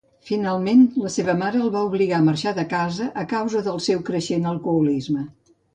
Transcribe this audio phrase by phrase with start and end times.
[0.27, 4.05] Finalment, la seva mare el va obligar a marxar de casa a causa del seu
[4.11, 5.29] creixent alcoholisme.